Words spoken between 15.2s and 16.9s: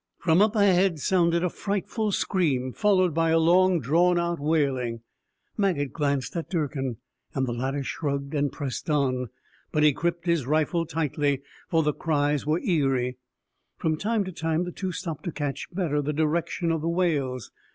to catch better the direction of the